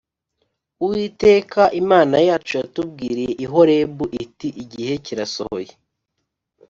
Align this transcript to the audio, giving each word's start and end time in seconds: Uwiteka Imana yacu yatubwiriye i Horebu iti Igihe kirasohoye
Uwiteka 0.83 1.61
Imana 1.81 2.15
yacu 2.27 2.51
yatubwiriye 2.59 3.31
i 3.43 3.45
Horebu 3.51 4.05
iti 4.23 4.47
Igihe 4.63 4.93
kirasohoye 5.05 5.71